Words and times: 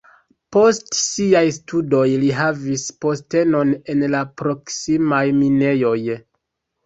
Post 0.55 0.87
siaj 0.99 1.41
studoj 1.57 2.05
li 2.23 2.31
havis 2.37 2.85
postenon 3.05 3.75
en 3.95 4.03
la 4.15 4.23
proksimaj 4.43 5.23
minejoj. 5.43 5.95